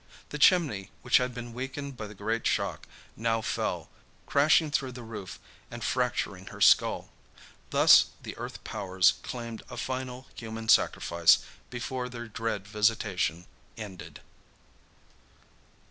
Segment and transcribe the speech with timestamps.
[0.29, 3.87] The chimney, which had been weakened by the great shock, now fell,
[4.25, 5.37] crashing through the roof
[5.69, 7.11] and fracturing her skull.
[7.69, 11.37] Thus the earth powers claimed a final human sacrifice
[11.69, 13.45] before their dread visitation
[13.77, 14.21] ended.